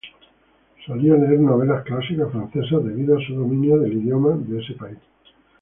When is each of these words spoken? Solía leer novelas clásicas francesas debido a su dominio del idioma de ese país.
Solía 0.83 1.13
leer 1.13 1.39
novelas 1.39 1.83
clásicas 1.85 2.31
francesas 2.31 2.83
debido 2.83 3.15
a 3.15 3.21
su 3.23 3.35
dominio 3.35 3.77
del 3.77 3.93
idioma 4.01 4.31
de 4.35 4.59
ese 4.59 4.73
país. 4.73 4.97